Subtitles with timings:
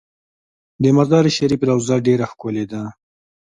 [0.81, 2.81] د مزار شریف روضه ډیره ښکلې ده